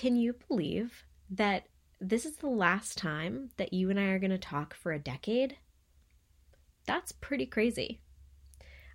[0.00, 1.66] can you believe that
[2.00, 4.98] this is the last time that you and I are going to talk for a
[4.98, 5.58] decade?
[6.86, 8.00] That's pretty crazy.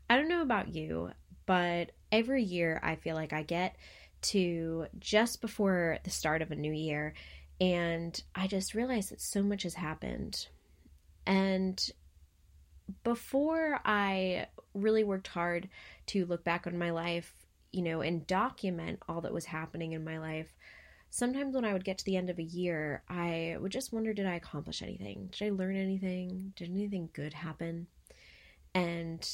[0.10, 1.12] I don't know about you,
[1.46, 3.76] but every year I feel like I get
[4.23, 7.14] to just before the start of a new year
[7.62, 10.48] and I just realize that so much has happened.
[11.28, 11.88] And
[13.04, 15.70] before I really worked hard
[16.08, 17.32] to look back on my life,
[17.72, 20.52] you know, and document all that was happening in my life,
[21.10, 24.13] sometimes when I would get to the end of a year, I would just wonder
[24.13, 25.30] did I accomplish anything?
[25.32, 26.54] Did I learn anything?
[26.55, 27.88] Did anything good happen?
[28.73, 29.27] And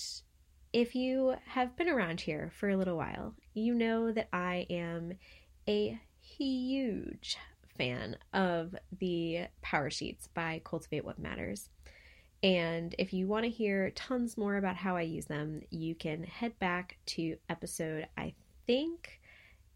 [0.73, 5.13] if you have been around here for a little while, you know that I am
[5.67, 7.37] a huge
[7.77, 11.69] fan of the power sheets by Cultivate What Matters.
[12.43, 16.23] And if you want to hear tons more about how I use them, you can
[16.23, 18.33] head back to episode, I
[18.65, 19.19] think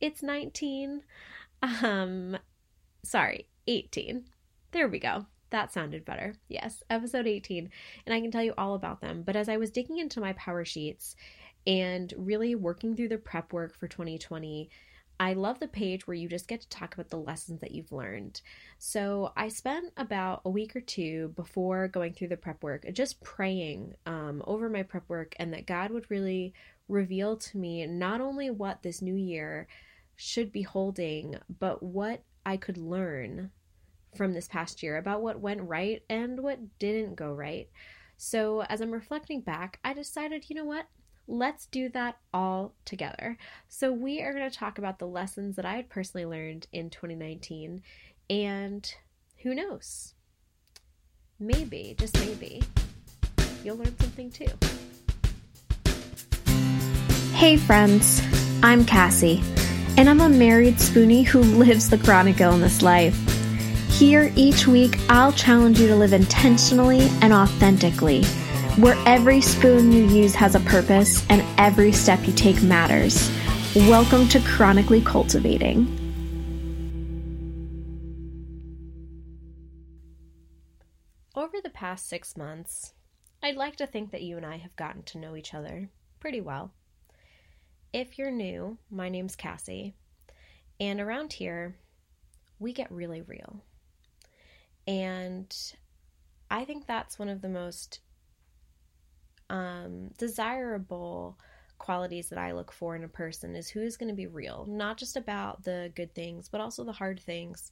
[0.02, 1.02] it's 19.
[1.62, 2.38] Um,
[3.04, 4.26] sorry, 18.
[4.72, 5.26] There we go.
[5.52, 6.36] That sounded better.
[6.48, 7.70] Yes, episode 18.
[8.06, 9.24] And I can tell you all about them.
[9.24, 11.16] But as I was digging into my power sheets
[11.66, 14.70] and really working through the prep work for 2020,
[15.20, 17.92] I love the page where you just get to talk about the lessons that you've
[17.92, 18.42] learned.
[18.80, 23.24] So I spent about a week or two before going through the prep work just
[23.24, 26.54] praying um, over my prep work and that God would really
[26.90, 29.68] reveal to me not only what this new year
[30.16, 33.52] should be holding, but what I could learn
[34.16, 37.70] from this past year about what went right and what didn't go right.
[38.18, 40.88] So as I'm reflecting back, I decided, you know what?
[41.28, 43.38] let's do that all together.
[43.68, 46.90] So, we are going to talk about the lessons that I had personally learned in
[46.90, 47.82] 2019,
[48.30, 48.96] and
[49.42, 50.14] who knows?
[51.40, 52.62] Maybe, just maybe,
[53.64, 54.48] you'll learn something too.
[57.34, 58.22] Hey, friends,
[58.64, 59.44] I'm Cassie,
[59.98, 63.16] and I'm a married spoonie who lives the chronic illness life.
[63.90, 68.26] Here each week, I'll challenge you to live intentionally and authentically
[68.78, 73.32] where every spoon you use has a purpose and every step you take matters.
[73.74, 75.88] Welcome to Chronically Cultivating.
[81.36, 82.94] Over the past six months,
[83.42, 85.90] I'd like to think that you and I have gotten to know each other
[86.20, 86.74] pretty well.
[87.96, 89.94] If you're new, my name's Cassie,
[90.82, 91.78] and around here,
[92.60, 93.62] we get really real.
[94.86, 95.56] And
[96.52, 98.02] I think that's one of the most
[99.50, 101.40] um, desirable
[101.78, 104.66] qualities that I look for in a person is who is going to be real,
[104.68, 107.72] not just about the good things, but also the hard things.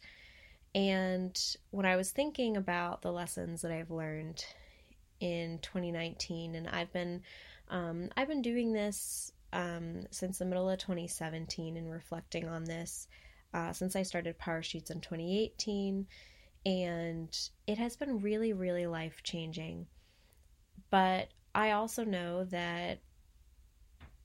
[0.74, 1.38] And
[1.72, 4.46] when I was thinking about the lessons that I've learned
[5.20, 7.24] in 2019, and I've been
[7.70, 13.08] um, I've been doing this um, since the middle of 2017 and reflecting on this
[13.54, 16.08] uh, since I started Power Sheets in 2018,
[16.66, 19.86] and it has been really, really life changing.
[20.90, 23.00] But I also know that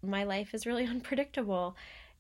[0.03, 1.77] my life is really unpredictable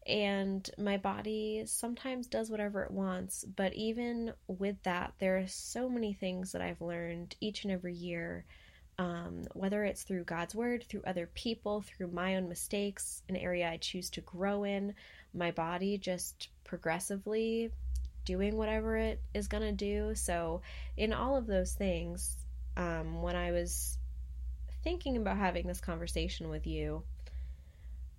[0.07, 3.45] and my body sometimes does whatever it wants.
[3.45, 7.95] But even with that, there are so many things that I've learned each and every
[7.95, 8.47] year.
[8.99, 13.69] Um, whether it's through God's word, through other people, through my own mistakes, an area
[13.69, 14.95] I choose to grow in,
[15.33, 17.71] my body just progressively
[18.25, 20.15] doing whatever it is going to do.
[20.15, 20.63] So,
[20.97, 22.37] in all of those things,
[22.77, 23.99] um, when I was
[24.83, 27.03] thinking about having this conversation with you,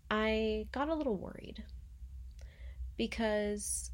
[0.10, 1.64] I got a little worried
[2.98, 3.92] because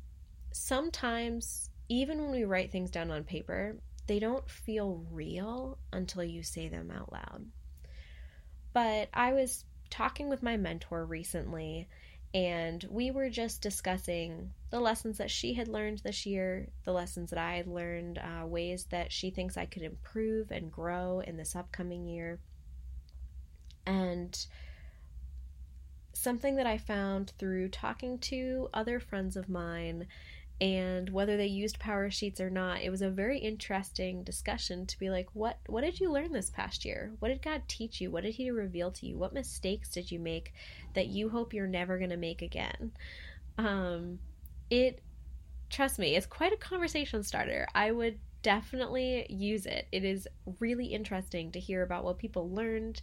[0.51, 3.75] sometimes, even when we write things down on paper,
[4.07, 7.45] they don't feel real until you say them out loud.
[8.73, 11.87] But I was talking with my mentor recently,
[12.33, 17.29] and we were just discussing the lessons that she had learned this year, the lessons
[17.29, 21.37] that I had learned, uh, ways that she thinks I could improve and grow in
[21.37, 22.39] this upcoming year.
[23.85, 24.37] And
[26.11, 30.07] something that I found through talking to other friends of mine
[30.61, 34.97] and whether they used power sheets or not it was a very interesting discussion to
[34.97, 37.11] be like what what did you learn this past year?
[37.19, 38.09] What did god teach you?
[38.09, 39.17] What did he reveal to you?
[39.17, 40.53] What mistakes did you make
[40.93, 42.91] that you hope you're never going to make again?
[43.57, 44.19] Um
[44.69, 45.01] it
[45.69, 47.67] trust me it's quite a conversation starter.
[47.75, 49.87] I would definitely use it.
[49.91, 50.27] It is
[50.59, 53.01] really interesting to hear about what people learned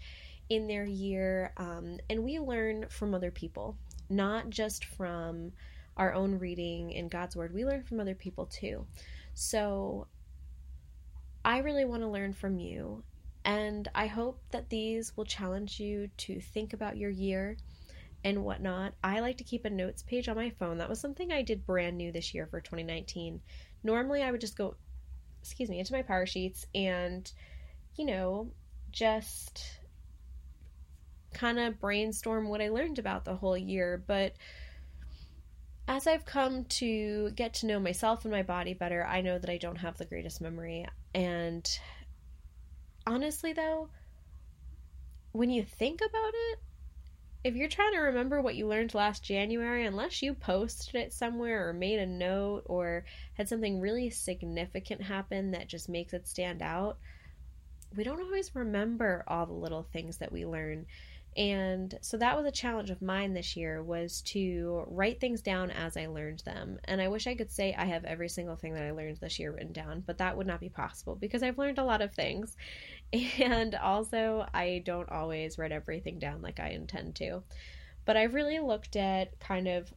[0.49, 1.53] in their year.
[1.57, 3.77] Um, and we learn from other people,
[4.09, 5.51] not just from
[5.97, 7.53] our own reading in God's Word.
[7.55, 8.87] We learn from other people too.
[9.35, 10.07] So
[11.45, 13.03] I really want to learn from you.
[13.45, 17.57] And I hope that these will challenge you to think about your year
[18.25, 20.79] and whatnot, I like to keep a notes page on my phone.
[20.79, 23.41] That was something I did brand new this year for 2019.
[23.83, 24.77] Normally, I would just go,
[25.41, 27.31] excuse me, into my power sheets and,
[27.97, 28.53] you know,
[28.93, 29.81] just
[31.35, 34.03] kind of brainstorm what I learned about the whole year.
[34.07, 34.35] But
[35.93, 39.51] as I've come to get to know myself and my body better, I know that
[39.51, 40.87] I don't have the greatest memory.
[41.15, 41.69] And
[43.07, 43.91] honestly, though,
[45.33, 46.61] when you think about it,
[47.45, 51.69] if you're trying to remember what you learned last January, unless you posted it somewhere
[51.69, 53.05] or made a note or
[53.35, 56.97] had something really significant happen that just makes it stand out,
[57.95, 60.87] we don't always remember all the little things that we learn.
[61.37, 65.71] And so that was a challenge of mine this year was to write things down
[65.71, 66.79] as I learned them.
[66.85, 69.39] And I wish I could say I have every single thing that I learned this
[69.39, 72.15] year written down, but that would not be possible because I've learned a lot of
[72.15, 72.57] things.
[73.39, 77.43] And also, I don't always write everything down like I intend to.
[78.07, 79.93] But I've really looked at kind of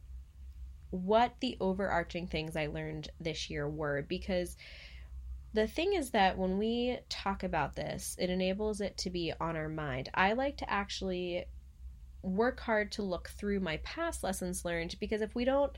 [0.90, 4.56] what the overarching things I learned this year were because
[5.54, 9.56] the thing is that when we talk about this, it enables it to be on
[9.56, 10.10] our mind.
[10.14, 11.46] I like to actually
[12.22, 15.72] work hard to look through my past lessons learned because if we don't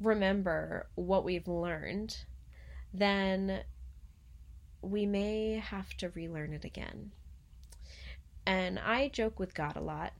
[0.00, 2.16] remember what we've learned,
[2.92, 3.62] then
[4.82, 7.12] we may have to relearn it again.
[8.46, 10.12] And I joke with God a lot.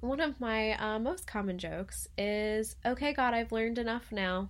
[0.00, 4.48] One of my uh, most common jokes is, okay, God, I've learned enough now.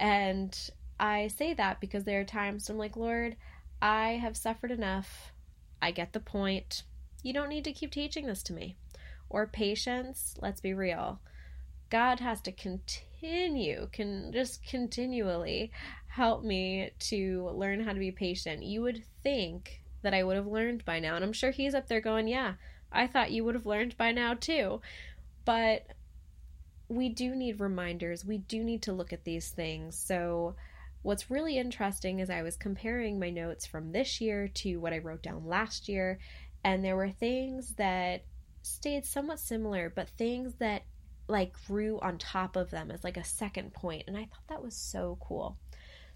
[0.00, 0.58] And
[0.98, 3.36] I say that because there are times I'm like, Lord,
[3.80, 5.32] I have suffered enough.
[5.80, 6.84] I get the point.
[7.22, 8.76] You don't need to keep teaching this to me.
[9.28, 11.20] Or patience, let's be real.
[11.90, 15.72] God has to continue, can just continually
[16.06, 18.62] help me to learn how to be patient.
[18.62, 21.16] You would think that I would have learned by now.
[21.16, 22.54] And I'm sure he's up there going, Yeah,
[22.90, 24.80] I thought you would have learned by now too.
[25.44, 25.86] But
[26.88, 28.24] we do need reminders.
[28.24, 29.96] We do need to look at these things.
[29.96, 30.54] So
[31.02, 34.98] What's really interesting is I was comparing my notes from this year to what I
[34.98, 36.20] wrote down last year,
[36.64, 38.24] and there were things that
[38.62, 40.82] stayed somewhat similar, but things that
[41.28, 44.62] like grew on top of them as like a second point, and I thought that
[44.62, 45.56] was so cool.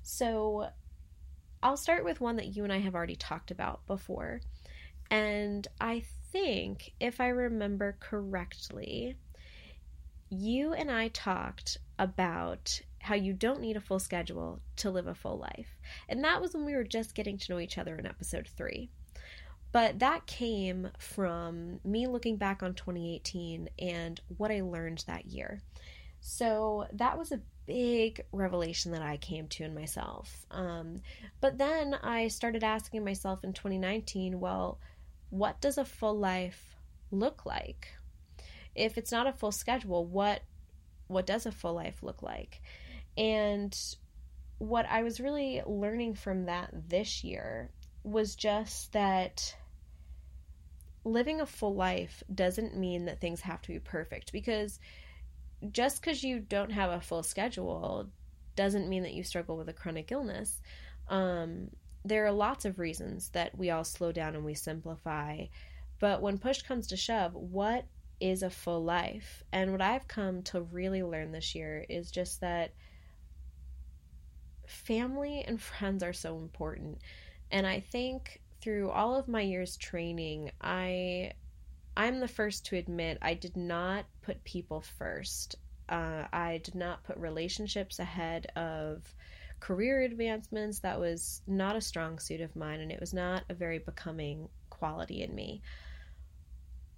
[0.02, 0.68] So
[1.62, 4.40] I'll start with one that you and I have already talked about before.
[5.10, 9.16] And I think, if I remember correctly,
[10.28, 15.14] you and I talked about how you don't need a full schedule to live a
[15.14, 15.78] full life.
[16.08, 18.90] And that was when we were just getting to know each other in episode three.
[19.70, 25.60] But that came from me looking back on 2018 and what I learned that year.
[26.18, 30.44] So that was a big revelation that I came to in myself.
[30.50, 31.00] Um,
[31.40, 34.80] but then I started asking myself in 2019, well,
[35.30, 36.74] what does a full life
[37.12, 37.86] look like?
[38.74, 40.42] If it's not a full schedule, what
[41.06, 42.60] what does a full life look like?
[43.16, 43.76] And
[44.58, 47.70] what I was really learning from that this year
[48.02, 49.54] was just that
[51.04, 54.78] living a full life doesn't mean that things have to be perfect because
[55.70, 58.06] just because you don't have a full schedule
[58.56, 60.60] doesn't mean that you struggle with a chronic illness.
[61.08, 61.70] Um,
[62.04, 65.46] there are lots of reasons that we all slow down and we simplify,
[65.98, 67.84] but when push comes to shove, what
[68.20, 69.42] is a full life?
[69.52, 72.72] And what I've come to really learn this year is just that
[74.66, 76.98] family and friends are so important.
[77.50, 81.32] And I think through all of my years training, I
[81.96, 85.56] I'm the first to admit I did not put people first.
[85.88, 89.02] Uh, I did not put relationships ahead of
[89.60, 90.80] career advancements.
[90.80, 94.48] That was not a strong suit of mine, and it was not a very becoming
[94.68, 95.62] quality in me.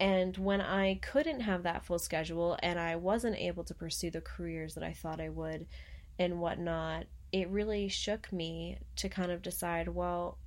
[0.01, 4.21] And when I couldn't have that full schedule and I wasn't able to pursue the
[4.21, 5.67] careers that I thought I would
[6.19, 10.39] and whatnot, it really shook me to kind of decide, well,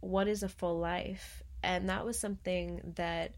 [0.00, 1.42] what is a full life?
[1.62, 3.34] And that was something that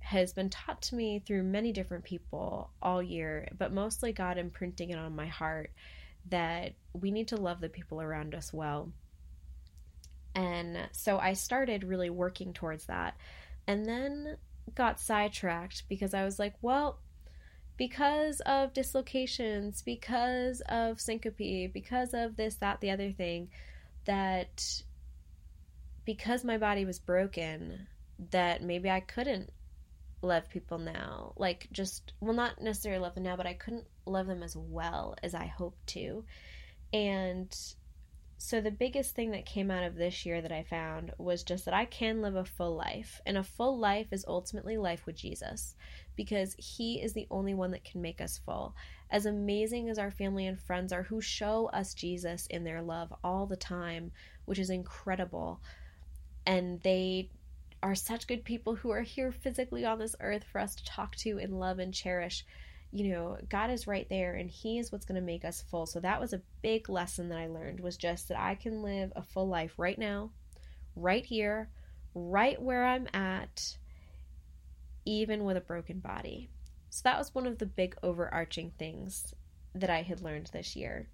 [0.00, 4.90] has been taught to me through many different people all year, but mostly God imprinting
[4.90, 5.70] it on my heart
[6.30, 8.90] that we need to love the people around us well.
[10.34, 13.16] And so I started really working towards that.
[13.66, 14.36] And then
[14.74, 16.98] got sidetracked because I was like, well,
[17.76, 23.48] because of dislocations, because of syncope, because of this, that, the other thing,
[24.04, 24.82] that
[26.04, 27.86] because my body was broken,
[28.30, 29.50] that maybe I couldn't
[30.22, 31.32] love people now.
[31.36, 35.16] Like, just, well, not necessarily love them now, but I couldn't love them as well
[35.22, 36.24] as I hoped to.
[36.92, 37.54] And
[38.46, 41.64] so, the biggest thing that came out of this year that I found was just
[41.64, 43.22] that I can live a full life.
[43.24, 45.74] And a full life is ultimately life with Jesus
[46.14, 48.76] because He is the only one that can make us full.
[49.10, 53.14] As amazing as our family and friends are who show us Jesus in their love
[53.24, 54.12] all the time,
[54.44, 55.62] which is incredible,
[56.44, 57.30] and they
[57.82, 61.16] are such good people who are here physically on this earth for us to talk
[61.16, 62.44] to and love and cherish
[62.94, 65.84] you know, God is right there and he is what's going to make us full.
[65.84, 69.12] So that was a big lesson that I learned was just that I can live
[69.16, 70.30] a full life right now,
[70.94, 71.68] right here,
[72.14, 73.76] right where I'm at,
[75.04, 76.48] even with a broken body.
[76.90, 79.34] So that was one of the big overarching things
[79.74, 81.08] that I had learned this year.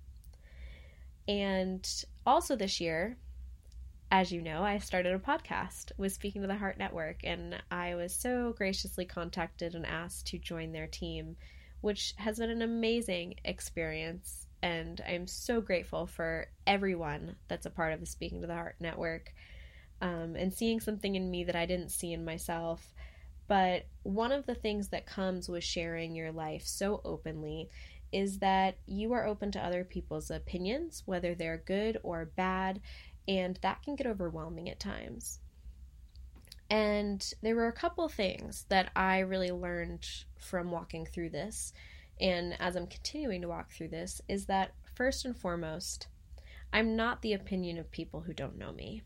[1.27, 1.89] And
[2.27, 3.17] also this year,
[4.11, 7.95] as you know, I started a podcast with Speaking to the Heart Network, and I
[7.95, 11.37] was so graciously contacted and asked to join their team
[11.81, 14.47] which has been an amazing experience.
[14.63, 18.77] And I'm so grateful for everyone that's a part of the Speaking to the Heart
[18.81, 19.33] network
[20.03, 22.95] um, and seeing something in me that I didn't see in myself.
[23.49, 27.69] But one of the things that comes with sharing your life so openly
[28.13, 32.81] is that you are open to other people's opinions, whether they're good or bad,
[33.29, 35.39] and that can get overwhelming at times.
[36.71, 40.07] And there were a couple things that I really learned
[40.39, 41.73] from walking through this,
[42.21, 46.07] and as I'm continuing to walk through this, is that first and foremost,
[46.73, 49.03] I'm not the opinion of people who don't know me.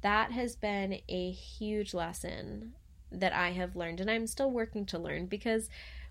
[0.00, 2.72] That has been a huge lesson
[3.12, 5.68] that I have learned, and I'm still working to learn because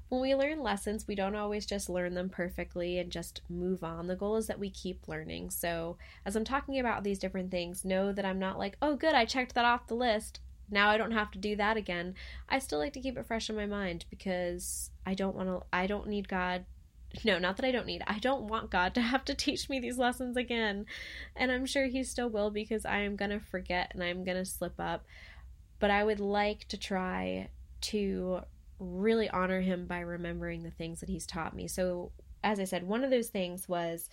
[0.07, 4.07] when we learn lessons, we don't always just learn them perfectly and just move on.
[4.07, 5.49] The goal is that we keep learning.
[5.49, 9.13] So, as I'm talking about these different things, know that I'm not like, oh, good,
[9.13, 10.39] I checked that off the list
[10.71, 12.15] now I don't have to do that again.
[12.47, 15.63] I still like to keep it fresh in my mind because I don't want to,
[15.71, 16.65] I don't need God.
[17.25, 18.03] No, not that I don't need.
[18.05, 20.85] I don't want God to have to teach me these lessons again.
[21.35, 24.37] And I'm sure He still will because I am going to forget and I'm going
[24.37, 25.05] to slip up.
[25.79, 27.49] But I would like to try
[27.81, 28.41] to
[28.77, 31.67] really honor Him by remembering the things that He's taught me.
[31.67, 32.11] So,
[32.43, 34.07] as I said, one of those things was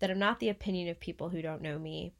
[0.00, 2.12] that I'm not the opinion of people who don't know me.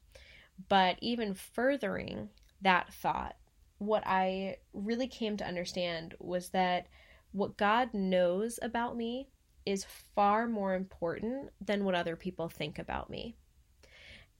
[0.70, 2.30] But even furthering
[2.62, 3.36] that thought
[3.86, 6.86] what I really came to understand was that
[7.32, 9.28] what God knows about me
[9.66, 13.34] is far more important than what other people think about me.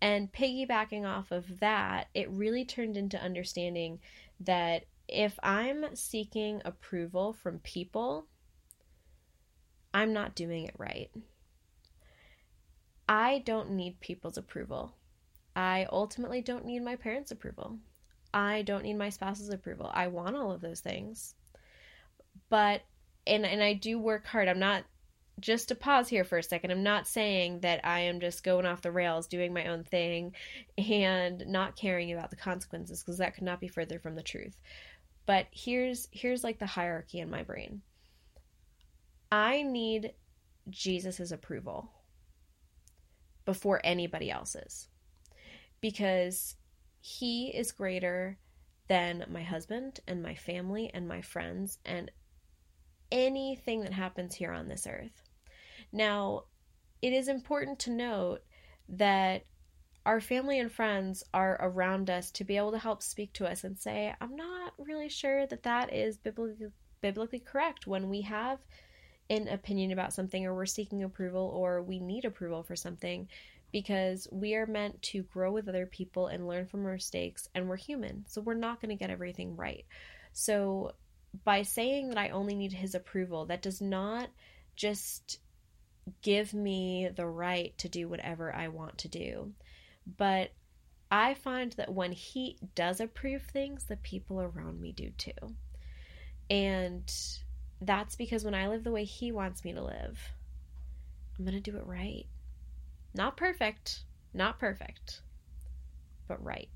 [0.01, 4.01] And piggybacking off of that, it really turned into understanding
[4.41, 8.27] that if I'm seeking approval from people,
[9.95, 11.11] I'm not doing it right.
[13.09, 14.95] I don't need people's approval.
[15.55, 17.79] I ultimately don't need my parents' approval.
[18.35, 19.91] I don't need my spouse's approval.
[19.93, 21.35] I want all of those things.
[22.49, 22.83] But
[23.27, 24.49] and and I do work hard.
[24.49, 24.85] I'm not
[25.41, 26.71] just to pause here for a second.
[26.71, 30.35] I'm not saying that I am just going off the rails doing my own thing
[30.79, 34.57] and not caring about the consequences because that could not be further from the truth.
[35.27, 37.83] But here's here's like the hierarchy in my brain.
[39.31, 40.13] I need
[40.69, 41.91] Jesus's approval
[43.45, 44.89] before anybody else's.
[45.81, 46.55] Because
[47.03, 48.39] he is greater
[48.87, 52.11] than my husband and my family and my friends and
[53.11, 55.29] anything that happens here on this earth.
[55.93, 56.45] Now,
[57.03, 58.43] it is important to note
[58.89, 59.45] that
[60.07, 63.65] our family and friends are around us to be able to help speak to us
[63.65, 66.69] and say, I'm not really sure that that is biblically,
[67.01, 68.61] biblically correct when we have
[69.29, 73.29] an opinion about something or we're seeking approval or we need approval for something
[73.73, 77.69] because we are meant to grow with other people and learn from our mistakes, and
[77.69, 79.85] we're human, so we're not going to get everything right.
[80.33, 80.93] So,
[81.45, 84.29] by saying that I only need his approval, that does not
[84.77, 85.39] just
[86.21, 89.53] give me the right to do whatever I want to do.
[90.19, 90.51] But
[91.11, 95.33] I find that when he does approve things, the people around me do too.
[96.51, 97.11] And
[97.81, 100.19] that's because when I live the way he wants me to live,
[101.39, 102.27] I'm going to do it right.
[103.15, 105.21] Not perfect, not perfect,
[106.29, 106.69] but right.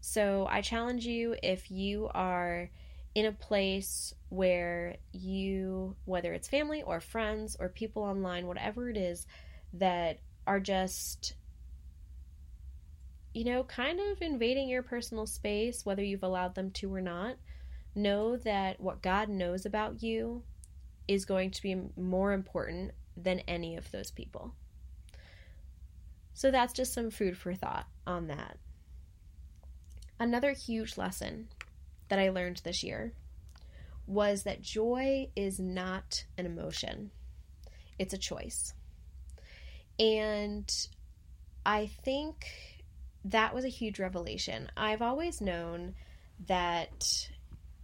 [0.00, 2.70] So I challenge you if you are
[3.14, 8.96] in a place where you, whether it's family or friends or people online, whatever it
[8.96, 9.26] is,
[9.74, 11.34] that are just,
[13.34, 17.36] you know, kind of invading your personal space, whether you've allowed them to or not,
[17.94, 20.42] know that what God knows about you
[21.06, 24.54] is going to be more important than any of those people.
[26.38, 28.58] So that's just some food for thought on that.
[30.20, 31.48] Another huge lesson
[32.10, 33.12] that I learned this year
[34.06, 37.10] was that joy is not an emotion,
[37.98, 38.72] it's a choice.
[39.98, 40.72] And
[41.66, 42.46] I think
[43.24, 44.70] that was a huge revelation.
[44.76, 45.96] I've always known
[46.46, 47.28] that,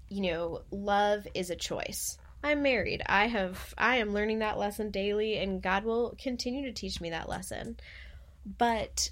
[0.08, 2.18] you know, love is a choice.
[2.44, 3.02] I'm married.
[3.04, 7.10] I have I am learning that lesson daily and God will continue to teach me
[7.10, 7.78] that lesson.
[8.46, 9.10] But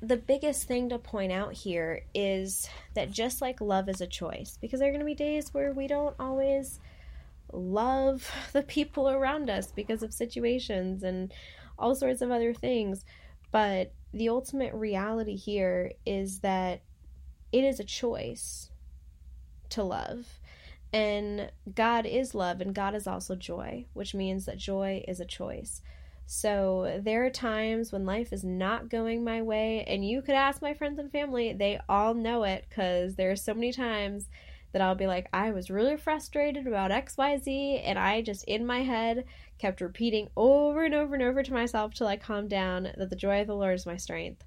[0.00, 4.58] the biggest thing to point out here is that just like love is a choice,
[4.60, 6.78] because there are going to be days where we don't always
[7.52, 11.32] love the people around us because of situations and
[11.78, 13.04] all sorts of other things.
[13.50, 16.82] But the ultimate reality here is that
[17.52, 18.70] it is a choice
[19.70, 20.40] to love.
[20.92, 25.24] And God is love, and God is also joy, which means that joy is a
[25.24, 25.82] choice.
[26.26, 30.62] So there are times when life is not going my way, and you could ask
[30.62, 34.28] my friends and family, they all know it because there are so many times
[34.72, 38.82] that I'll be like, I was really frustrated about XYZ, and I just in my
[38.82, 39.24] head
[39.58, 43.16] kept repeating over and over and over to myself till I calmed down that the
[43.16, 44.42] joy of the Lord is my strength.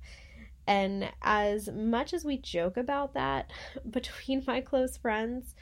[0.67, 3.51] And as much as we joke about that
[3.89, 5.55] between my close friends,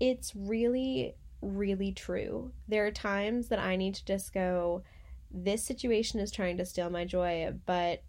[0.00, 2.52] it's really, really true.
[2.66, 4.84] There are times that I need to just go,
[5.30, 8.02] this situation is trying to steal my joy, but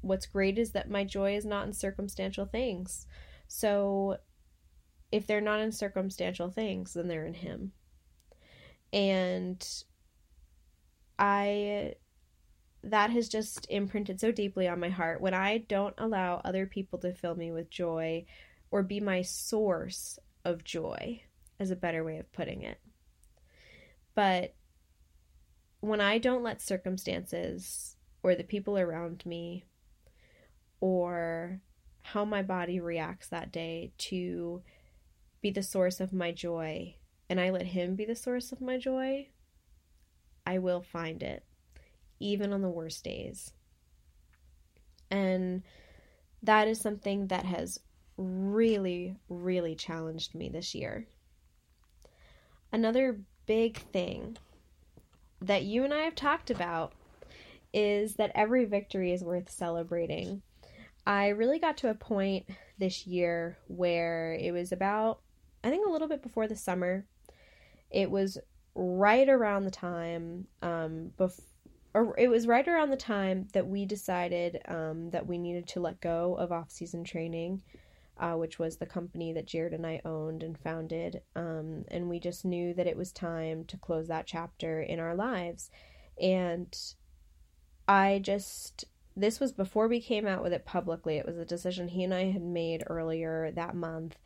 [0.00, 3.06] what's great is that my joy is not in circumstantial things.
[3.48, 4.18] So
[5.10, 7.72] if they're not in circumstantial things, then they're in Him.
[8.92, 9.66] And
[11.18, 11.94] I,
[12.82, 15.20] that has just imprinted so deeply on my heart.
[15.20, 18.24] When I don't allow other people to fill me with joy
[18.70, 21.22] or be my source of joy,
[21.58, 22.80] is a better way of putting it.
[24.14, 24.54] But
[25.82, 29.64] when I don't let circumstances or the people around me
[30.80, 31.60] or
[32.02, 34.62] how my body reacts that day to
[35.40, 36.94] be the source of my joy
[37.28, 39.26] and I let Him be the source of my joy,
[40.46, 41.44] I will find it,
[42.20, 43.52] even on the worst days.
[45.10, 45.64] And
[46.44, 47.80] that is something that has
[48.16, 51.08] really, really challenged me this year.
[52.70, 54.36] Another big thing
[55.46, 56.92] that you and I have talked about
[57.72, 60.42] is that every victory is worth celebrating.
[61.06, 62.46] I really got to a point
[62.78, 65.20] this year where it was about,
[65.64, 67.06] I think, a little bit before the summer.
[67.90, 68.38] It was
[68.74, 71.44] right around the time, um, before,
[71.94, 75.80] or it was right around the time that we decided um, that we needed to
[75.80, 77.60] let go of off season training
[78.22, 81.22] uh, which was the company that Jared and I owned and founded.
[81.34, 85.16] Um, and we just knew that it was time to close that chapter in our
[85.16, 85.70] lives.
[86.20, 86.74] And
[87.88, 88.84] I just,
[89.16, 91.18] this was before we came out with it publicly.
[91.18, 94.16] It was a decision he and I had made earlier that month.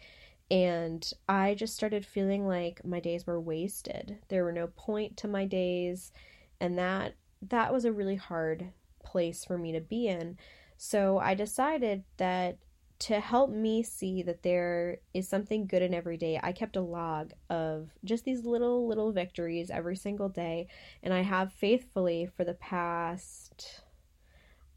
[0.50, 4.18] And I just started feeling like my days were wasted.
[4.28, 6.12] There were no point to my days.
[6.61, 7.14] And that,
[7.48, 10.37] that was a really hard place for me to be in.
[10.76, 12.59] So I decided that
[12.98, 16.80] to help me see that there is something good in every day, I kept a
[16.80, 20.68] log of just these little, little victories every single day.
[21.02, 23.82] And I have faithfully for the past,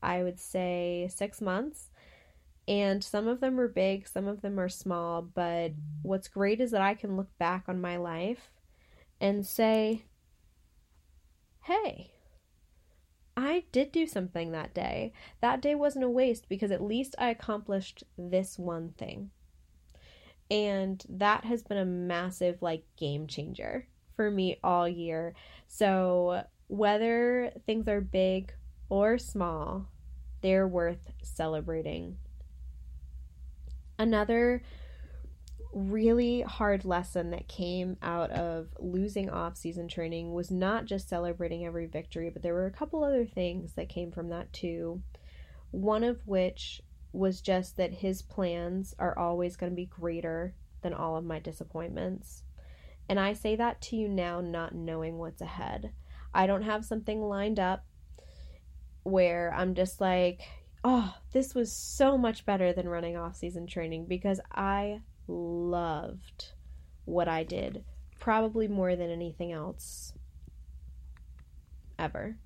[0.04, 1.92] I would say, six months.
[2.68, 5.22] And some of them are big, some of them are small.
[5.22, 8.52] But what's great is that I can look back on my life
[9.22, 10.04] and say,
[11.64, 12.12] hey,
[13.40, 15.14] I did do something that day.
[15.40, 19.32] That day wasn't a waste because at least I accomplished this one thing.
[20.52, 25.36] And that has been a massive, like, game changer for me all year.
[25.68, 28.52] So, whether things are big
[28.90, 29.88] or small,
[30.42, 32.18] they're worth celebrating.
[33.98, 34.64] Another
[35.72, 41.66] really hard lesson that came out of losing off season training was not just celebrating
[41.66, 45.02] every victory, but there were a couple other things that came from that too.
[45.72, 50.94] One of which was just that his plans are always going to be greater than
[50.94, 52.44] all of my disappointments.
[53.08, 55.92] And I say that to you now, not knowing what's ahead.
[56.34, 57.86] I don't have something lined up
[59.04, 60.42] where I'm just like,
[60.84, 66.52] oh, this was so much better than running off season training because I loved
[67.06, 67.84] what I did,
[68.20, 70.14] probably more than anything else
[71.98, 72.38] ever.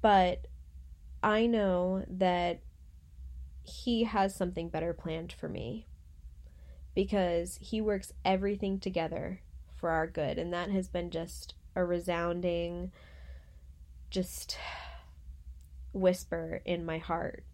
[0.00, 0.46] But
[1.22, 2.60] I know that
[3.62, 5.86] he has something better planned for me
[6.94, 9.40] because he works everything together
[9.76, 12.90] for our good, and that has been just a resounding,
[14.10, 14.58] just
[15.92, 17.44] whisper in my heart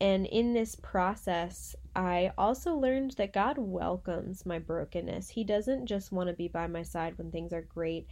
[0.00, 5.30] and in this process, I also learned that God welcomes my brokenness.
[5.30, 8.06] He doesn't just want to be by my side when things are great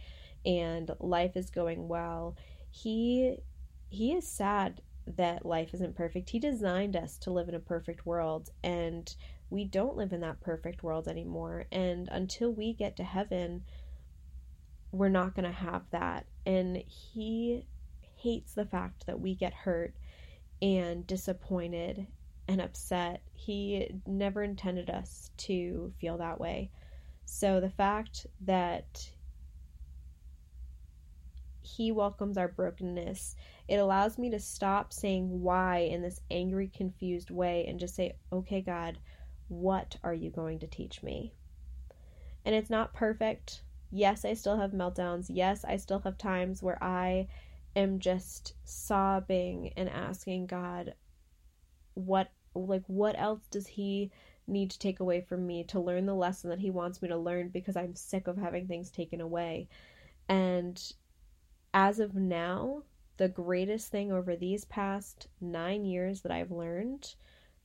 [0.45, 2.35] and life is going well.
[2.69, 3.37] He
[3.89, 6.29] he is sad that life isn't perfect.
[6.29, 9.13] He designed us to live in a perfect world, and
[9.49, 11.65] we don't live in that perfect world anymore.
[11.71, 13.63] And until we get to heaven,
[14.91, 16.25] we're not going to have that.
[16.45, 17.65] And He
[18.17, 19.95] hates the fact that we get hurt
[20.61, 22.07] and disappointed
[22.47, 23.21] and upset.
[23.33, 26.71] He never intended us to feel that way.
[27.25, 29.09] So the fact that
[31.67, 33.35] he welcomes our brokenness.
[33.67, 38.15] It allows me to stop saying why in this angry, confused way and just say,
[38.31, 38.97] okay, God,
[39.49, 41.33] what are you going to teach me?
[42.45, 43.61] And it's not perfect.
[43.91, 45.25] Yes, I still have meltdowns.
[45.29, 47.27] Yes, I still have times where I
[47.77, 50.95] am just sobbing and asking God,
[51.93, 54.11] what, like, what else does He
[54.47, 57.17] need to take away from me to learn the lesson that He wants me to
[57.17, 59.69] learn because I'm sick of having things taken away.
[60.27, 60.81] And
[61.73, 62.83] as of now,
[63.17, 67.15] the greatest thing over these past nine years that I've learned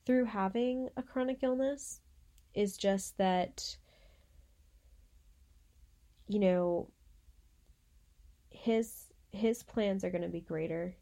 [0.05, 2.01] through having a chronic illness
[2.55, 3.77] is just that,
[6.29, 6.89] you know,
[8.51, 9.02] his
[9.33, 10.95] his plans are going to be greater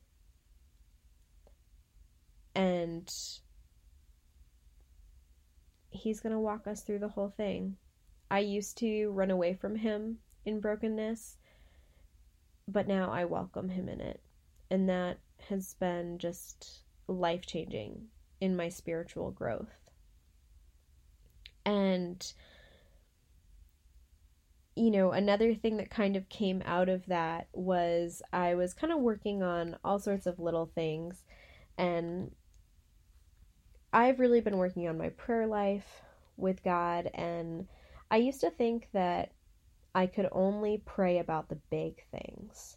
[2.55, 3.09] and
[5.91, 7.77] he's going to walk us through the whole thing.
[8.31, 11.37] I used to run away from him in brokenness
[12.73, 14.21] but now I welcome him in it.
[14.71, 18.07] And that has been just life changing
[18.41, 19.91] in my spiritual growth.
[21.65, 22.33] And,
[24.77, 28.93] you know, another thing that kind of came out of that was I was kind
[28.93, 31.25] of working on all sorts of little things.
[31.77, 32.31] And
[33.93, 36.03] I've really been working on my prayer life
[36.37, 37.11] with God.
[37.15, 37.67] And
[38.11, 39.33] I used to think that
[39.95, 42.77] I could only pray about the big things.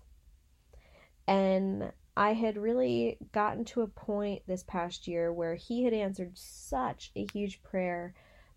[1.28, 6.38] And I had really gotten to a point this past year where he had answered
[6.38, 8.14] such a huge prayer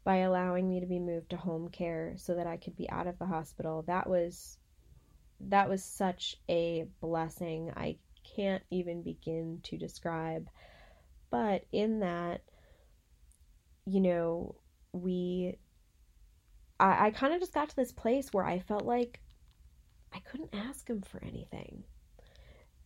[0.06, 3.08] by allowing me to be moved to home care so that I could be out
[3.08, 3.82] of the hospital.
[3.88, 4.56] That was
[5.40, 7.72] that was such a blessing.
[7.76, 7.96] I
[8.36, 10.48] can't even begin to describe.
[11.28, 12.42] But in that
[13.84, 14.54] you know,
[14.92, 15.58] we
[16.78, 19.18] I, I kind of just got to this place where I felt like
[20.14, 21.82] I couldn't ask him for anything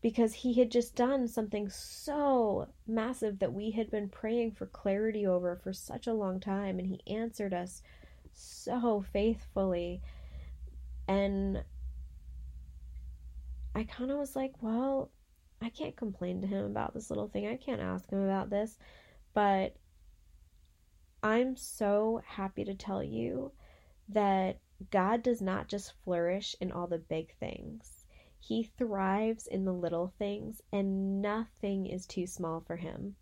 [0.03, 5.27] because he had just done something so massive that we had been praying for clarity
[5.27, 7.83] over for such a long time and he answered us
[8.33, 10.01] so faithfully
[11.09, 11.63] and
[13.75, 15.11] I kind of was like, well,
[15.63, 17.47] I can't complain to him about this little thing.
[17.47, 18.79] I can't ask him about this,
[19.35, 19.77] but
[21.23, 23.53] I'm so happy to tell you
[24.09, 24.59] that
[24.91, 28.00] God does not just flourish in all the big things.
[28.41, 33.17] He thrives in the little things, and nothing is too small for him.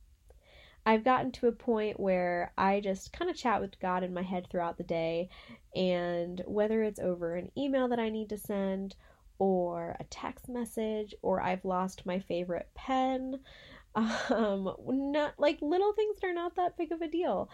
[0.87, 4.23] I've gotten to a point where I just kind of chat with God in my
[4.23, 5.29] head throughout the day,
[5.75, 8.97] and whether it's over an email that I need to send,
[9.39, 13.41] or a text message, or I've lost my favorite pen,
[13.95, 17.51] um, not like little things that are not that big of a deal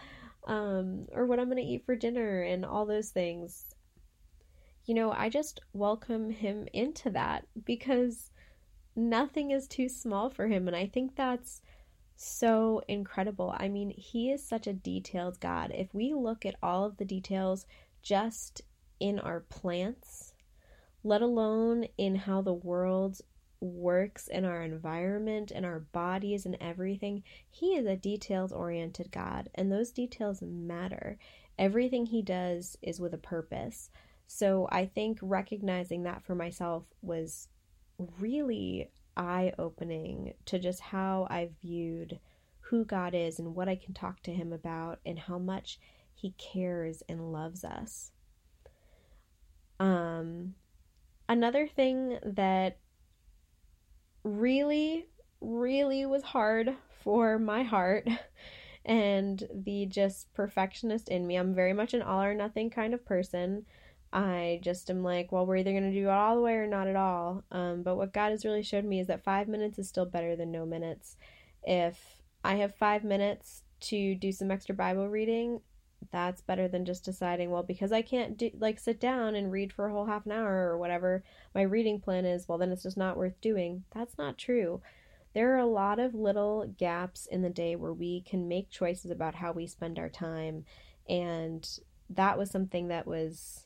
[0.47, 3.74] um, or what I'm going to eat for dinner and all those things.
[4.85, 8.31] You know, I just welcome him into that because
[8.95, 10.67] nothing is too small for him.
[10.67, 11.61] And I think that's
[12.15, 13.53] so incredible.
[13.57, 15.71] I mean, he is such a detailed God.
[15.73, 17.65] If we look at all of the details
[18.03, 18.61] just
[18.99, 20.33] in our plants,
[21.03, 23.21] let alone in how the world
[23.59, 27.23] works in our environment and our bodies and everything.
[27.49, 31.17] He is a details oriented God, and those details matter.
[31.57, 33.89] Everything He does is with a purpose.
[34.27, 37.47] So I think recognizing that for myself was
[38.19, 42.19] really eye opening to just how I viewed
[42.59, 45.79] who God is and what I can talk to Him about and how much
[46.13, 48.11] He cares and loves us.
[49.79, 50.55] Um,
[51.29, 52.77] another thing that
[54.23, 55.05] really,
[55.41, 58.07] really was hard for my heart
[58.85, 61.35] and the just perfectionist in me.
[61.35, 63.65] I'm very much an all or nothing kind of person.
[64.15, 66.67] I just am like, well, we're either going to do it all the way or
[66.67, 67.43] not at all.
[67.51, 70.37] Um, but what God has really showed me is that five minutes is still better
[70.37, 71.17] than no minutes.
[71.63, 71.99] If
[72.41, 75.59] I have five minutes to do some extra Bible reading,
[76.11, 79.73] that's better than just deciding well because i can't do like sit down and read
[79.73, 81.23] for a whole half an hour or whatever
[81.55, 84.81] my reading plan is well then it's just not worth doing that's not true
[85.33, 89.09] there are a lot of little gaps in the day where we can make choices
[89.09, 90.63] about how we spend our time
[91.09, 93.64] and that was something that was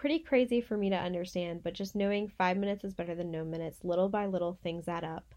[0.00, 3.44] pretty crazy for me to understand but just knowing 5 minutes is better than no
[3.44, 5.34] minutes little by little things add up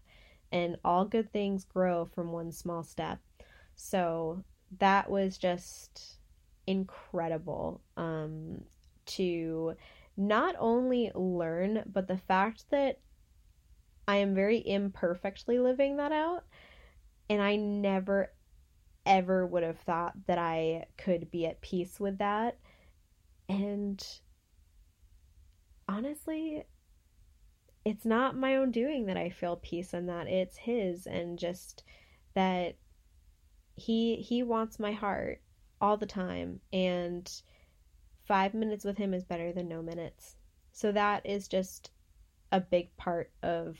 [0.54, 3.18] and all good things grow from one small step.
[3.74, 4.44] So
[4.78, 6.18] that was just
[6.68, 8.62] incredible um,
[9.06, 9.74] to
[10.16, 13.00] not only learn, but the fact that
[14.06, 16.44] I am very imperfectly living that out.
[17.28, 18.30] And I never,
[19.04, 22.58] ever would have thought that I could be at peace with that.
[23.48, 24.00] And
[25.88, 26.64] honestly,
[27.84, 30.26] it's not my own doing that I feel peace in that.
[30.26, 31.84] It's his and just
[32.34, 32.76] that
[33.76, 35.40] he he wants my heart
[35.80, 37.30] all the time and
[38.26, 40.36] 5 minutes with him is better than no minutes.
[40.72, 41.90] So that is just
[42.52, 43.78] a big part of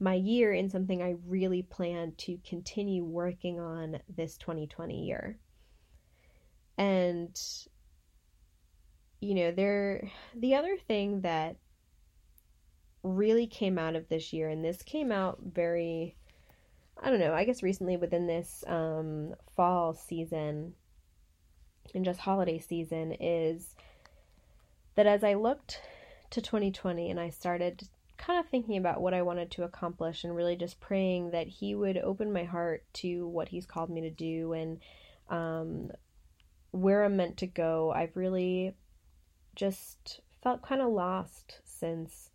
[0.00, 5.38] my year and something I really plan to continue working on this 2020 year.
[6.76, 7.40] And
[9.24, 11.56] you know, there the other thing that
[13.02, 16.16] really came out of this year and this came out very
[17.02, 20.74] I don't know, I guess recently within this um, fall season
[21.94, 23.74] and just holiday season is
[24.94, 25.80] that as I looked
[26.30, 27.82] to 2020 and I started
[28.16, 31.74] kind of thinking about what I wanted to accomplish and really just praying that He
[31.74, 34.78] would open my heart to what He's called me to do and
[35.30, 35.90] um,
[36.70, 38.74] where I'm meant to go, I've really
[39.54, 42.30] just felt kind of lost since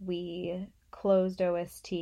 [0.00, 1.92] we closed OST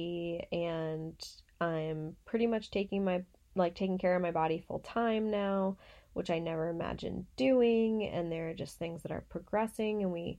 [0.53, 1.15] and
[1.61, 3.23] I'm pretty much taking my
[3.55, 5.77] like taking care of my body full time now,
[6.13, 10.39] which I never imagined doing and there are just things that are progressing and we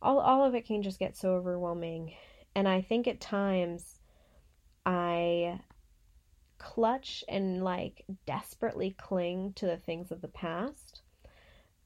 [0.00, 2.14] all all of it can just get so overwhelming.
[2.54, 4.00] And I think at times
[4.84, 5.60] I
[6.58, 11.00] clutch and like desperately cling to the things of the past.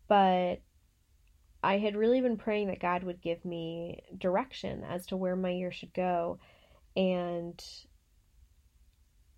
[0.09, 0.61] But
[1.62, 5.51] I had really been praying that God would give me direction as to where my
[5.51, 6.38] year should go.
[6.97, 7.62] And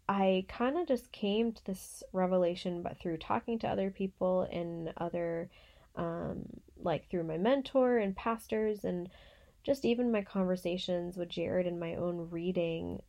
[0.08, 4.92] I kind of just came to this revelation, but through talking to other people and
[4.96, 5.50] other,
[5.96, 6.44] um,
[6.76, 9.08] like through my mentor and pastors, and
[9.64, 13.02] just even my conversations with Jared and my own reading,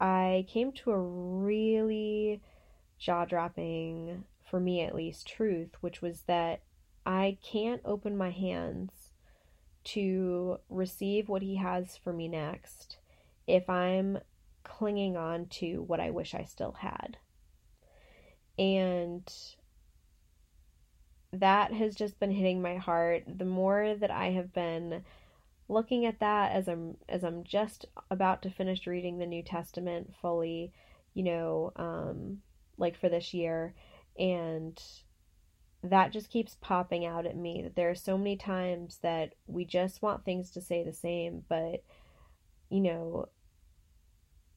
[0.00, 2.40] I came to a really
[2.98, 6.62] jaw dropping, for me at least, truth, which was that
[7.06, 8.90] I can't open my hands
[9.84, 12.98] to receive what He has for me next
[13.46, 14.18] if I'm
[14.64, 17.16] clinging on to what I wish I still had.
[18.58, 19.32] And
[21.32, 23.22] that has just been hitting my heart.
[23.26, 25.04] The more that I have been
[25.68, 30.14] looking at that as I'm as I'm just about to finish reading the New Testament
[30.20, 30.72] fully,
[31.14, 32.38] you know, um,
[32.78, 33.74] like for this year,
[34.18, 34.80] and
[35.82, 39.64] that just keeps popping out at me that there are so many times that we
[39.64, 41.82] just want things to stay the same, but
[42.68, 43.28] you know,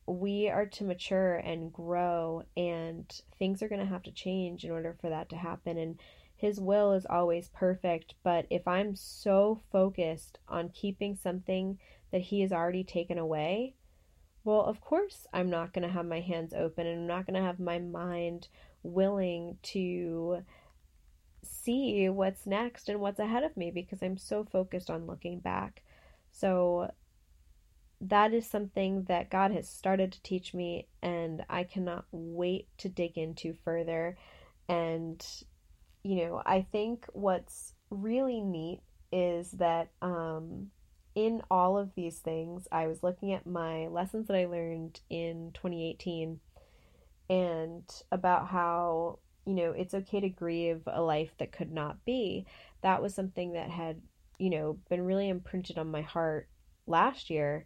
[0.09, 4.71] we are to mature and grow and things are going to have to change in
[4.71, 5.99] order for that to happen and
[6.35, 11.77] his will is always perfect but if i'm so focused on keeping something
[12.11, 13.75] that he has already taken away
[14.43, 17.39] well of course i'm not going to have my hands open and i'm not going
[17.39, 18.47] to have my mind
[18.81, 20.41] willing to
[21.43, 25.81] see what's next and what's ahead of me because i'm so focused on looking back
[26.31, 26.89] so
[28.01, 32.89] that is something that God has started to teach me, and I cannot wait to
[32.89, 34.17] dig into further.
[34.69, 35.25] And,
[36.03, 38.79] you know, I think what's really neat
[39.11, 40.67] is that um,
[41.13, 45.51] in all of these things, I was looking at my lessons that I learned in
[45.55, 46.39] 2018
[47.29, 52.45] and about how, you know, it's okay to grieve a life that could not be.
[52.81, 54.01] That was something that had,
[54.37, 56.47] you know, been really imprinted on my heart
[56.85, 57.65] last year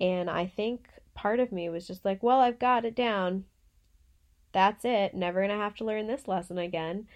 [0.00, 3.44] and I think part of me was just like, well, I've got it down.
[4.52, 5.14] That's it.
[5.14, 7.06] Never going to have to learn this lesson again.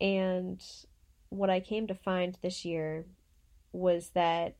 [0.00, 0.64] And
[1.30, 3.06] what I came to find this year
[3.72, 4.56] was that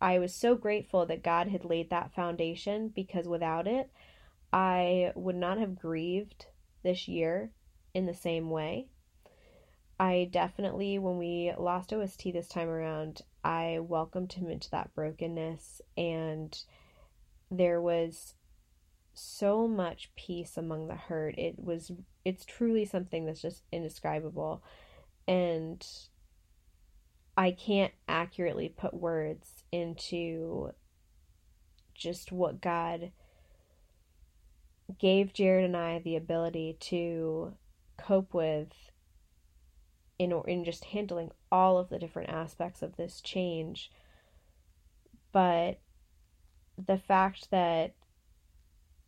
[0.00, 3.90] I was so grateful that God had laid that foundation because without it,
[4.52, 6.46] I would not have grieved
[6.82, 7.50] this year
[7.96, 8.88] in the same way.
[9.98, 15.80] I definitely, when we lost OST this time around, I welcomed him into that brokenness
[15.96, 16.54] and
[17.50, 18.34] there was
[19.14, 21.38] so much peace among the hurt.
[21.38, 21.90] It was
[22.22, 24.62] it's truly something that's just indescribable.
[25.26, 25.84] And
[27.34, 30.72] I can't accurately put words into
[31.94, 33.12] just what God
[34.98, 37.54] gave Jared and I the ability to
[37.98, 38.72] cope with
[40.18, 43.90] in or in just handling all of the different aspects of this change.
[45.32, 45.80] But
[46.78, 47.94] the fact that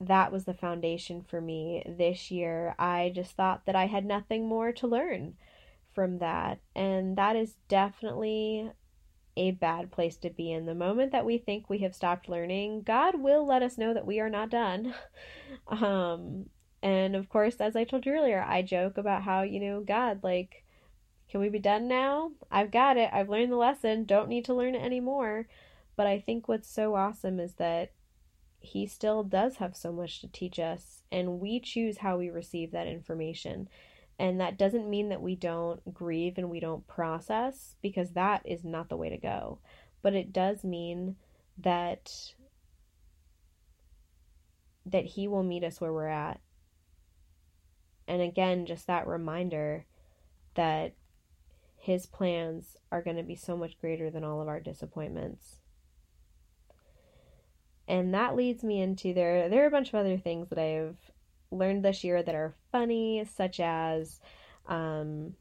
[0.01, 2.74] that was the foundation for me this year.
[2.79, 5.35] I just thought that I had nothing more to learn
[5.92, 6.61] from that.
[6.74, 8.70] And that is definitely
[9.37, 10.66] a bad place to be in.
[10.66, 14.07] The moment that we think we have stopped learning, God will let us know that
[14.07, 14.94] we are not done.
[15.68, 16.46] um,
[16.83, 20.21] and of course, as I told you earlier, I joke about how, you know, God,
[20.23, 20.64] like,
[21.31, 22.33] can we be done now?
[22.51, 23.11] I've got it.
[23.12, 24.05] I've learned the lesson.
[24.05, 25.47] Don't need to learn it anymore.
[25.97, 27.91] But I think what's so awesome is that
[28.61, 32.71] he still does have so much to teach us, and we choose how we receive
[32.73, 33.69] that information.
[34.19, 38.64] And that doesn't mean that we don't grieve and we don't process, because that is
[38.64, 39.59] not the way to go.
[40.03, 41.17] But it does mean
[41.59, 42.33] that
[44.87, 46.41] that he will meet us where we're at.
[48.09, 49.85] And again, just that reminder
[50.55, 50.94] that
[51.77, 55.61] his plans are going to be so much greater than all of our disappointments.
[57.87, 60.97] And that leads me into there there are a bunch of other things that I've
[61.51, 64.21] learned this year that are funny, such as
[64.66, 65.35] um,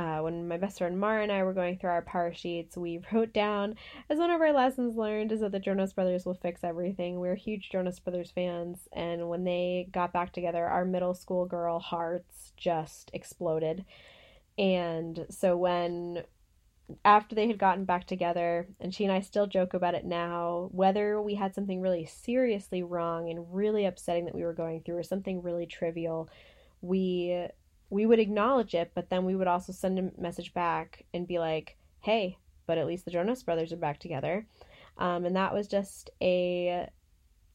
[0.00, 3.00] uh, when my best friend Mara and I were going through our power sheets, we
[3.12, 3.74] wrote down
[4.08, 7.20] as one of our lessons learned is that the Jonas Brothers will fix everything.
[7.20, 11.78] We're huge Jonas Brothers fans, and when they got back together, our middle school girl
[11.78, 13.84] hearts just exploded.
[14.56, 16.24] And so when
[17.04, 20.70] after they had gotten back together, and she and I still joke about it now,
[20.72, 24.96] whether we had something really seriously wrong and really upsetting that we were going through
[24.96, 26.30] or something really trivial,
[26.80, 27.46] we
[27.90, 31.38] we would acknowledge it, but then we would also send a message back and be
[31.38, 34.46] like, "Hey, but at least the Jonas Brothers are back together,"
[34.98, 36.88] um, and that was just a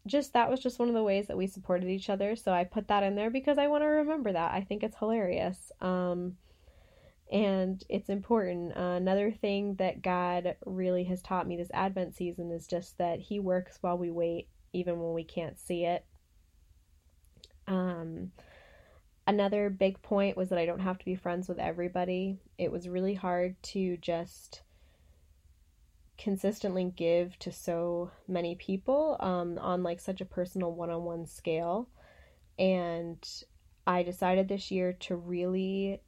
[0.08, 2.36] just that was just one of the ways that we supported each other.
[2.36, 4.54] So I put that in there because I want to remember that.
[4.54, 5.72] I think it's hilarious.
[5.82, 6.38] Um,
[7.32, 8.78] and it's important.
[8.78, 13.20] Uh, another thing that God really has taught me this Advent season is just that
[13.20, 16.06] He works while we wait, even when we can't see it.
[17.68, 18.32] Um,
[19.28, 22.40] another big point was that I don't have to be friends with everybody.
[22.58, 24.62] It was really hard to just
[26.18, 31.90] consistently give to so many people um, on like such a personal one-on-one scale.
[32.58, 33.18] And
[33.88, 36.02] i decided this year to really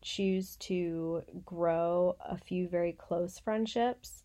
[0.00, 4.22] choose to grow a few very close friendships.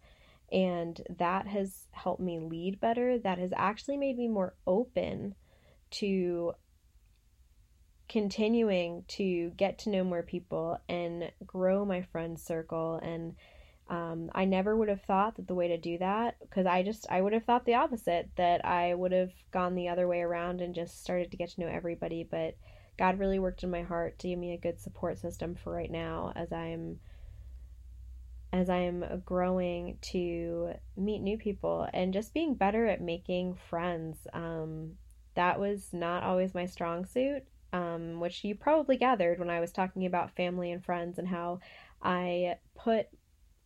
[0.52, 3.18] And that has helped me lead better.
[3.18, 5.36] That has actually made me more open
[5.92, 6.54] to
[8.10, 13.00] continuing to get to know more people and grow my friend circle.
[13.02, 13.36] And
[13.88, 17.08] um, i never would have thought that the way to do that because i just
[17.10, 20.62] i would have thought the opposite that i would have gone the other way around
[20.62, 22.24] and just started to get to know everybody.
[22.24, 22.56] But
[23.00, 25.90] God really worked in my heart to give me a good support system for right
[25.90, 27.00] now as I'm
[28.52, 34.18] as I am growing to meet new people and just being better at making friends.
[34.34, 34.98] Um,
[35.36, 39.72] that was not always my strong suit, um, which you probably gathered when I was
[39.72, 41.60] talking about family and friends and how
[42.02, 43.08] I put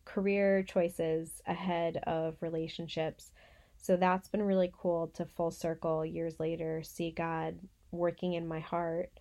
[0.05, 3.31] career choices ahead of relationships.
[3.77, 7.59] So that's been really cool to full circle years later, see God
[7.91, 9.11] working in my heart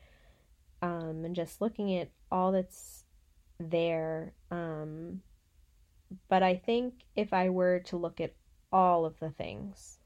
[0.82, 3.04] um, and just looking at all that's
[3.58, 4.34] there.
[4.50, 5.22] Um,
[6.28, 8.34] but I think if I were to look at
[8.72, 9.98] all of the things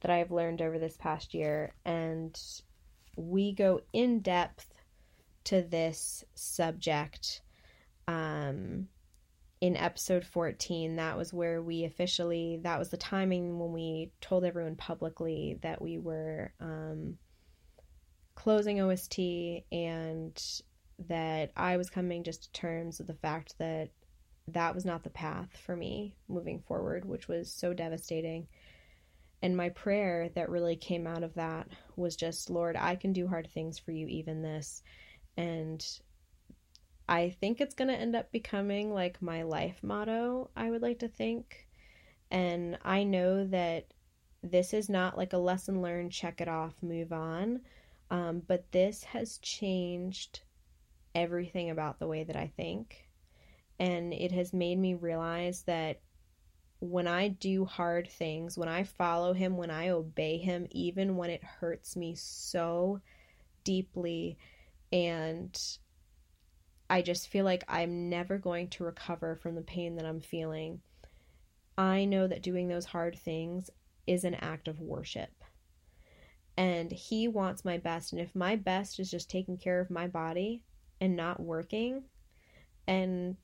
[0.00, 2.38] that I've learned over this past year, and
[3.20, 4.66] we go in depth
[5.44, 7.42] to this subject
[8.08, 8.88] um,
[9.60, 10.96] in episode 14.
[10.96, 15.80] That was where we officially, that was the timing when we told everyone publicly that
[15.80, 16.52] we were.
[16.60, 17.18] Um,
[18.40, 19.18] closing OST
[19.70, 20.42] and
[21.08, 23.90] that I was coming just to terms with the fact that
[24.48, 28.48] that was not the path for me moving forward, which was so devastating.
[29.42, 33.26] And my prayer that really came out of that was just, Lord, I can do
[33.26, 34.82] hard things for you, even this.
[35.36, 35.84] And
[37.08, 40.98] I think it's going to end up becoming like my life motto, I would like
[41.00, 41.66] to think.
[42.30, 43.86] And I know that
[44.42, 47.60] this is not like a lesson learned, check it off, move on
[48.10, 50.40] um, but this has changed
[51.14, 53.08] everything about the way that I think.
[53.78, 56.00] And it has made me realize that
[56.80, 61.28] when I do hard things, when I follow him, when I obey him, even when
[61.28, 63.00] it hurts me so
[63.64, 64.38] deeply,
[64.90, 65.58] and
[66.88, 70.80] I just feel like I'm never going to recover from the pain that I'm feeling,
[71.76, 73.70] I know that doing those hard things
[74.06, 75.30] is an act of worship.
[76.56, 80.06] And he wants my best and if my best is just taking care of my
[80.06, 80.62] body
[81.00, 82.02] and not working
[82.86, 83.36] and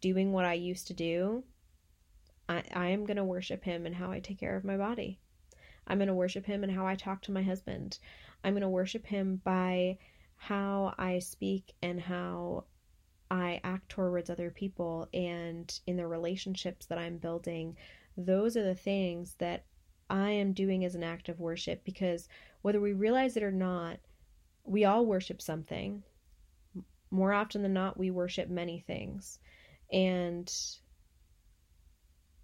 [0.00, 1.44] doing what I used to do
[2.52, 5.18] I, I am going to worship him and how I take care of my body.
[5.86, 7.98] I'm going to worship him in how I talk to my husband.
[8.44, 9.98] I'm going to worship him by
[10.36, 12.64] how I speak and how
[13.30, 17.76] I act towards other people and in the relationships that I'm building.
[18.16, 19.64] Those are the things that
[20.10, 22.28] I am doing as an act of worship because
[22.60, 23.98] whether we realize it or not,
[24.64, 26.02] we all worship something.
[27.10, 29.38] More often than not, we worship many things.
[29.90, 30.52] And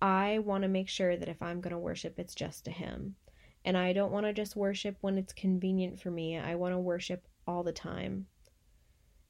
[0.00, 3.16] I want to make sure that if I'm going to worship, it's just to Him.
[3.64, 6.38] And I don't want to just worship when it's convenient for me.
[6.38, 8.26] I want to worship all the time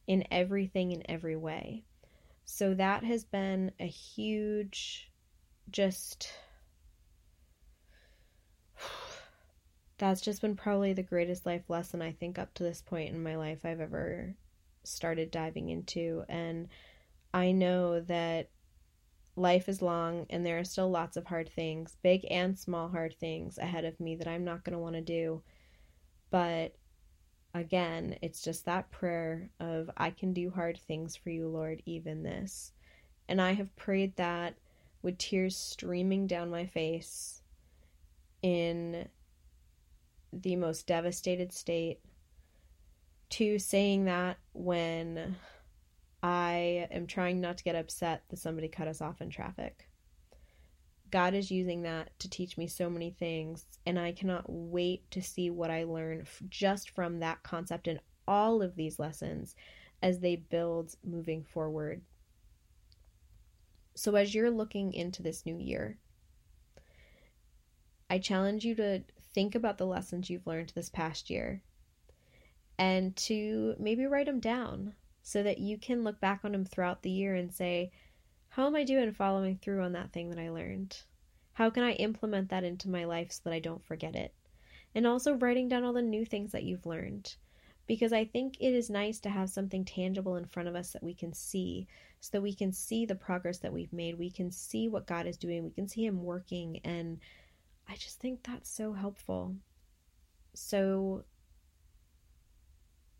[0.06, 1.84] in everything in every way.
[2.44, 5.10] So that has been a huge
[5.70, 6.32] just
[9.98, 13.22] that's just been probably the greatest life lesson I think up to this point in
[13.22, 14.34] my life I've ever
[14.82, 16.68] started diving into and
[17.34, 18.48] I know that
[19.38, 23.14] life is long and there are still lots of hard things, big and small hard
[23.18, 25.42] things ahead of me that I'm not going to want to do.
[26.30, 26.74] But
[27.54, 32.22] again, it's just that prayer of, I can do hard things for you, Lord, even
[32.22, 32.72] this.
[33.28, 34.54] And I have prayed that
[35.02, 37.42] with tears streaming down my face
[38.42, 39.08] in
[40.32, 42.00] the most devastated state,
[43.30, 45.36] to saying that when
[46.22, 49.88] I am trying not to get upset that somebody cut us off in traffic.
[51.10, 55.22] God is using that to teach me so many things, and I cannot wait to
[55.22, 59.54] see what I learn just from that concept and all of these lessons
[60.02, 62.02] as they build moving forward.
[63.94, 65.98] So, as you're looking into this new year,
[68.10, 69.02] I challenge you to
[69.34, 71.62] think about the lessons you've learned this past year
[72.78, 74.94] and to maybe write them down
[75.28, 77.90] so that you can look back on them throughout the year and say,
[78.48, 81.02] How am I doing following through on that thing that I learned?
[81.52, 84.32] How can I implement that into my life so that I don't forget it?
[84.94, 87.34] And also writing down all the new things that you've learned.
[87.86, 91.02] Because I think it is nice to have something tangible in front of us that
[91.02, 91.86] we can see,
[92.20, 94.18] so that we can see the progress that we've made.
[94.18, 95.62] We can see what God is doing.
[95.62, 96.80] We can see Him working.
[96.84, 97.18] And
[97.86, 99.56] I just think that's so helpful.
[100.54, 101.24] So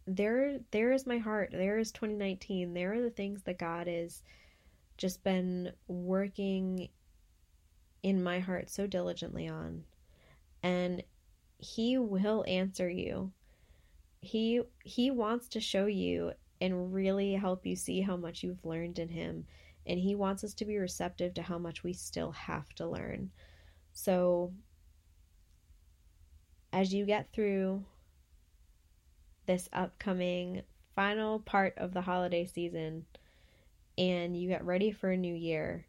[0.09, 1.50] there there is my heart.
[1.52, 4.22] There is 2019 there are the things that god has
[4.96, 6.88] just been working
[8.02, 9.84] in my heart so diligently on.
[10.62, 11.02] And
[11.59, 13.32] he will answer you.
[14.20, 18.98] He he wants to show you and really help you see how much you've learned
[18.98, 19.46] in him.
[19.86, 23.30] And he wants us to be receptive to how much we still have to learn.
[23.92, 24.52] So
[26.72, 27.84] as you get through
[29.49, 30.62] this upcoming
[30.94, 33.07] final part of the holiday season
[33.96, 35.86] and you get ready for a new year,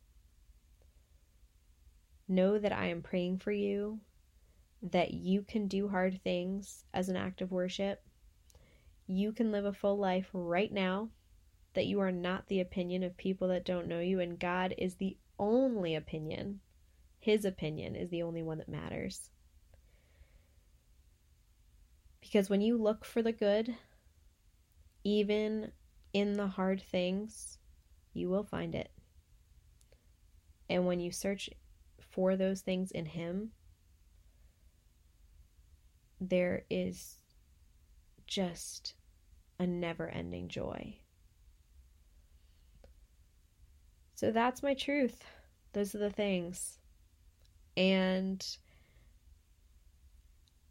[2.28, 4.00] know that I am praying for you,
[4.82, 8.02] that you can do hard things as an act of worship.
[9.06, 11.10] You can live a full life right now,
[11.74, 14.96] that you are not the opinion of people that don't know you, and God is
[14.96, 16.62] the only opinion.
[17.20, 19.30] His opinion is the only one that matters.
[22.22, 23.76] Because when you look for the good,
[25.04, 25.72] even
[26.14, 27.58] in the hard things,
[28.14, 28.92] you will find it.
[30.70, 31.50] And when you search
[32.00, 33.52] for those things in Him,
[36.20, 37.18] there is
[38.28, 38.94] just
[39.58, 40.98] a never ending joy.
[44.16, 45.24] So that's my truth.
[45.74, 46.78] Those are the things.
[47.78, 48.46] And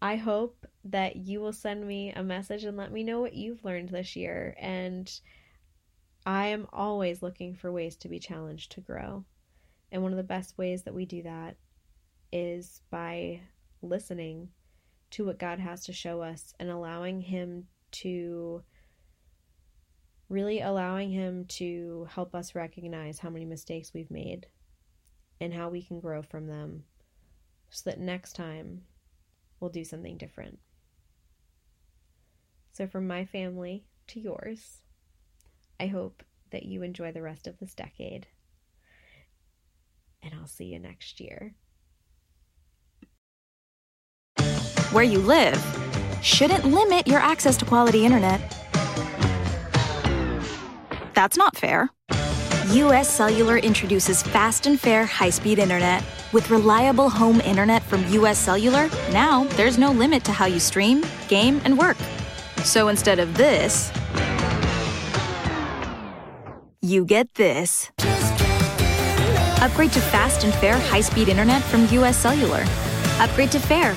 [0.01, 3.65] I hope that you will send me a message and let me know what you've
[3.65, 4.55] learned this year.
[4.59, 5.11] And
[6.25, 9.25] I am always looking for ways to be challenged to grow.
[9.91, 11.57] And one of the best ways that we do that
[12.31, 13.41] is by
[13.83, 14.51] listening
[15.11, 18.63] to what God has to show us and allowing Him to
[20.29, 24.47] really allowing Him to help us recognize how many mistakes we've made
[25.41, 26.85] and how we can grow from them
[27.71, 28.83] so that next time
[29.61, 30.59] we'll do something different.
[32.73, 34.83] So, from my family to yours,
[35.81, 38.27] I hope that you enjoy the rest of this decade.
[40.23, 41.55] And I'll see you next year.
[44.93, 45.63] Where you live
[46.23, 48.41] shouldn't limit your access to quality internet.
[51.15, 51.91] That's not fair.
[52.73, 56.05] US Cellular introduces fast and fair high speed internet.
[56.33, 61.03] With reliable home internet from US Cellular, now there's no limit to how you stream,
[61.29, 61.97] game, and work.
[62.65, 63.91] So instead of this,
[66.83, 67.91] you get this.
[69.63, 72.65] Upgrade to fast and fair high speed internet from US Cellular.
[73.19, 73.97] Upgrade to fair